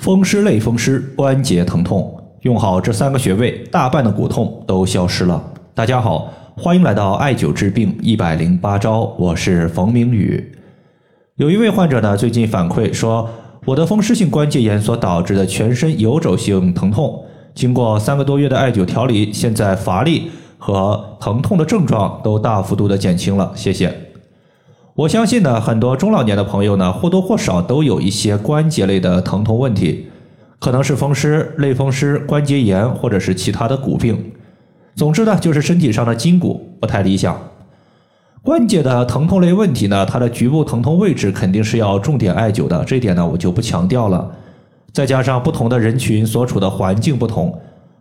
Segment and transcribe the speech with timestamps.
[0.00, 2.10] 风湿类风湿关节疼痛，
[2.40, 5.44] 用好这三个穴位，大半的骨痛都消失了。
[5.74, 10.52] 大家好，欢迎来到艾灸治病一百零八招，我是冯明宇。
[11.36, 13.28] 有一位患者呢，最近反馈说，
[13.66, 17.22] 我的风湿性关节炎所导致的全身游走性疼痛，
[17.54, 23.52] 经过三个多月的艾灸调理，现在乏力和疼痛的症状都大幅度的减轻了。
[23.54, 24.09] 谢谢。
[24.94, 30.08] 我相信呢，很多中老年的朋友呢，或多或少都有一些关节类的疼痛问题，
[30.58, 34.32] 可能是风湿、类风湿、关节炎，或者是其他的骨病。
[34.96, 37.40] 总之呢，就是身体上的筋骨不太理想。
[38.42, 44.30] 关节的疼痛类问题呢，它的局部疼痛位置肯定是要重点艾灸的，这一点呢我就不强调了。
[44.92, 47.58] 再加上不同的人群所处的环境不同，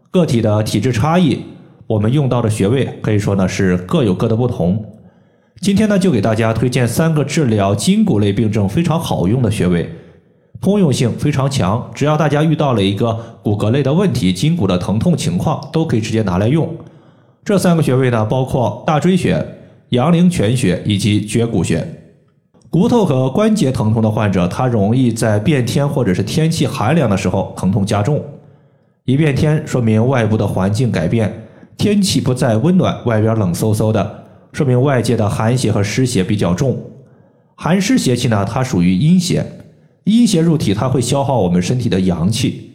[0.09, 1.39] 个体的体质差异，
[1.87, 4.83] 我们用到的穴位可以说呢是各有各的不同。
[5.61, 9.89] 今天呢，就给大家推荐三个治疗筋骨类病症非常好用的穴位，
[10.61, 11.91] 通用性非常强。
[11.93, 13.13] 只要大家遇到了一个
[13.43, 16.73] 骨骼类的问题，筋骨的疼痛情况，都可以直接拿来用。
[17.43, 19.45] 这三个穴位呢，包括大椎穴、
[19.89, 21.85] 阳陵泉穴以及绝骨穴。
[22.69, 28.23] 骨头和关节疼痛的患者，他容易在变天或者是天气寒凉的时候疼痛加重。
[29.03, 34.18] 一变天说明外部的环境改变，天气不再温暖，外边冷飕飕的。
[34.51, 36.77] 说明外界的寒邪和湿邪比较重，
[37.55, 39.45] 寒湿邪气呢，它属于阴邪，
[40.05, 42.71] 阴邪入体，它会消耗我们身体的阳气。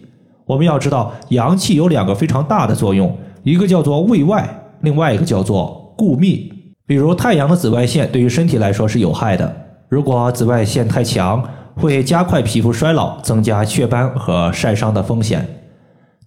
[0.47, 4.49] 我们要知道，阳气有两个非常大的作用，一个叫做卫外，
[4.83, 6.53] 另外一个叫做固密。
[6.87, 9.57] 比如太阳的紫外线对于身体来说是有害的，
[9.89, 11.43] 如果紫外线太强，
[11.75, 15.49] 会加快皮肤衰老，增加雀斑和晒伤的风险。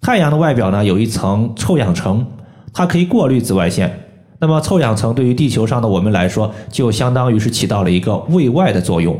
[0.02, 2.26] 太阳的外表呢，有一层臭氧层，
[2.73, 4.07] 它可以过滤紫外线。
[4.40, 9.20] 那么臭氧层对于地球上的我们来说，就相当于是起到了一个卫外的作用。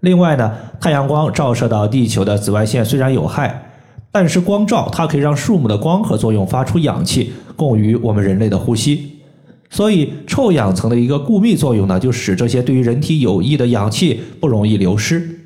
[0.00, 3.70] 另外呢，太阳光照射到地球的紫外线虽然有害，
[4.10, 9.10] 但是光照它可以让树木的光合作用发出氧气，供于我们人类的呼吸。
[9.70, 15.40] 所以臭氧层的一个固密作用呢，就使这些对于人体有益的氧气不容易流失。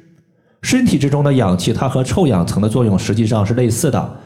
[0.62, 4.16] 身体之中的氧气，它和臭氧层的作用实际上是类似的，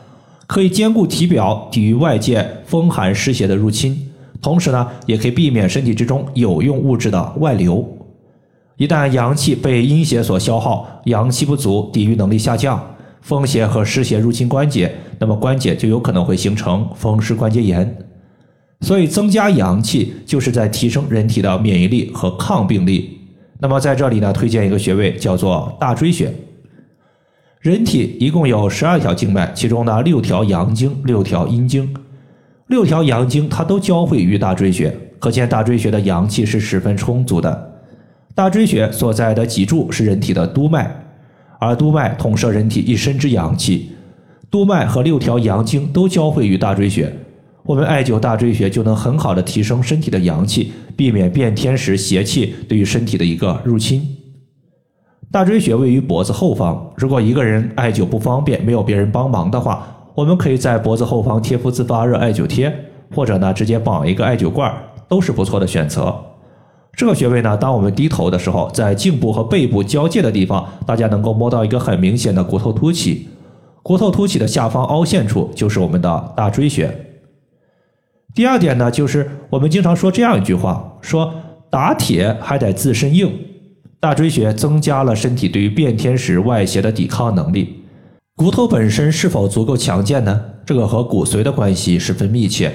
[0.47, 4.09] 可以兼顾体表，抵御外界风寒湿邪的入侵。
[4.43, 7.89] 同时呢，也可以避免身体之中有用物质的外流。
[8.77, 12.85] 一旦阳气被阴邪所消耗，阳气不足，抵御能力下降，
[13.21, 17.97] 风邪和湿邪入侵关节，那么关节就有可能会形成风湿关节炎。
[18.81, 23.21] 所以，增加阳气就是在提升人体的免疫力和抗病力。
[23.61, 26.35] 那么，在这里呢，推荐一个穴位叫做大椎穴。
[27.61, 31.95] 人体一共有十二条经脉，其中呢，六条阳经，六条阴经。
[32.73, 37.71] 六条阳经它都交汇于大椎穴，可见大椎穴的阳气是十分充足的。
[38.35, 40.91] 大椎穴所在的脊柱是人体的督脉，
[41.61, 43.91] 而督脉统摄人体一身之阳气。
[44.51, 47.15] 督脉和六条阳经都交汇于大椎穴，
[47.65, 54.03] 我们艾灸大椎穴就能很好的提升身体的阳气，避免变天时邪气对于身体的一个入侵。
[55.31, 59.87] 大椎穴位于脖子后方，如果一个人艾灸不方便，没有别人帮忙的话。
[60.15, 62.73] 我们可以在脖子后方贴敷自发热艾灸贴，
[63.15, 64.73] 或者呢直接绑一个艾灸罐，
[65.09, 66.15] 都是不错的选择。
[66.95, 73.29] 这个穴位呢，当我们低头的时候，在颈部和背部交界的地方，大家能够摸到一个很明显的骨头凸起，
[73.83, 77.07] 骨头凸起的下方凹陷处就是我们的大椎穴。
[78.35, 81.33] 第二点呢，就是我们经常说这样一句话，说
[81.71, 83.33] 打铁还得自身硬，
[83.99, 87.82] 大椎穴增加了身体对于变天时外邪的抵抗能力。
[88.35, 90.43] 骨头本身是否足够强健呢？
[90.65, 92.73] 这个和骨髓的关系十分密切，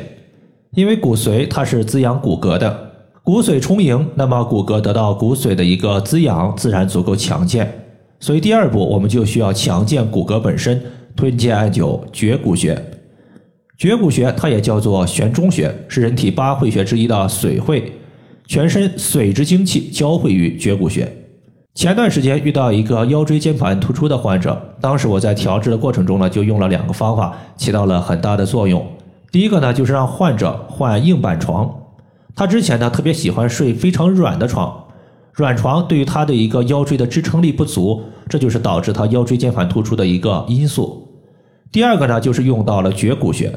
[0.76, 2.92] 因为骨髓它是滋养骨骼的，
[3.24, 7.86] 骨髓充盈，那么骨骼得到骨髓的一个滋养，自然足够强健。
[8.20, 10.80] 所以第二步，我们就需要强健骨骼本身，
[11.16, 12.80] 推荐艾灸绝骨穴。
[13.80, 17.94] 绝骨穴它也叫做悬中穴，是人体八会穴之一的髓会，
[18.46, 21.12] 全身髓之精气交汇于绝骨穴。
[21.78, 28.84] 前段时间遇到一个腰椎间盘突出的患者，当时我在调治的过程中呢，就用了两个方法，起到了很大的作用。
[29.32, 31.72] 第一个呢，就是让患者换硬板床。
[32.36, 34.86] 他之前呢特别喜欢睡非常软的床，
[35.34, 41.08] 软床对于他的一个腰椎的支撑力不足，这就是导致他腰椎间盘突出的一个因素。
[41.72, 43.54] 第二个呢，就是用到了绝骨穴。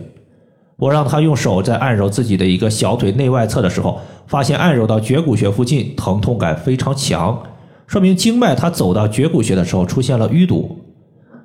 [0.77, 7.43] 我让他用手在按揉自己的一个小腿内外侧的时候，发现按揉到绝骨穴附近，疼痛感非常强。
[7.91, 10.79] 说明经脉它走到绝骨穴的时候出现了淤堵，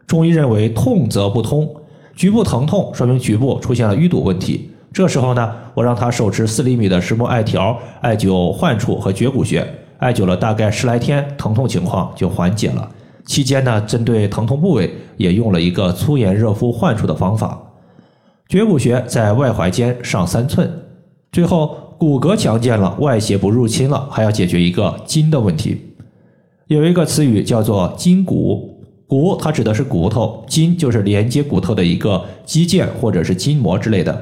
[0.06, 1.68] 中医认为痛则不通，
[2.16, 4.70] 局部疼痛说明局部出现了淤堵问题。
[4.94, 12.88] 这时候呢，我让他手持四厘米的石墨艾条艾灸患处和绝骨穴，艾灸了大概十来天，疼痛情况就缓解了。
[13.26, 17.60] 期间呢，针对疼痛部位也用了一个粗盐热敷患处的方法。
[18.48, 20.72] 绝骨穴在外踝尖上三寸。
[21.32, 25.85] 最后骨骼强健了，外邪不入侵了，还要解决一个筋的问题。
[26.68, 34.20] 有一个词语叫做筋骨，骨它指的是骨头，筋就是连接骨头的一个肌腱或者是筋膜之类的。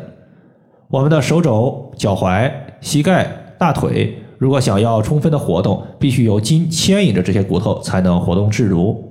[0.89, 2.51] 我们的手肘、脚踝、
[2.81, 4.17] 膝盖、大腿。
[4.37, 9.01] 如果想要充分的活动，必须由筋牵引着这些骨头才能活动自如。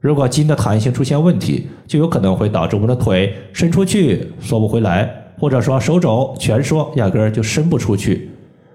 [0.00, 8.30] 如果筋的弹性出现问题，就有可能会导致我们的腿伸出去缩不回来，或者说手肘蜷缩，压根儿就伸不出去。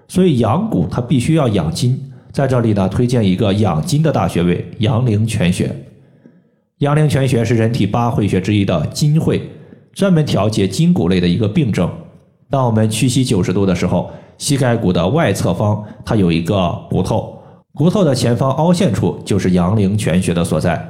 [0.08, 2.09] 所以养骨它必须要养筋。
[2.32, 5.70] 在这里呢，推荐一个养筋的大穴位——阳陵泉穴。
[6.78, 9.42] 阳陵泉穴是人体八会穴之一的筋会，
[9.92, 11.90] 专门调节筋骨类的一个病症。
[12.48, 14.10] 当我们屈膝九十度的时候。
[14.40, 17.38] 膝盖骨的外侧方，它有一个骨头，
[17.74, 20.82] 骨头的前方凹陷处就是阳陵泉穴的所在。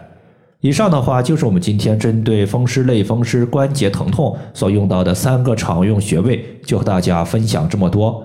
[0.60, 8.25] 以上的话就是我们今天针对风湿、类风湿关节疼痛所用到的三个常用穴位，就和大家分享这么多。